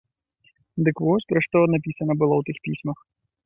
Дык 0.87 1.03
вось 1.09 1.27
пра 1.33 1.39
што 1.47 1.57
напісана 1.77 2.13
было 2.25 2.33
ў 2.41 2.51
тых 2.51 2.57
пісьмах. 2.69 2.97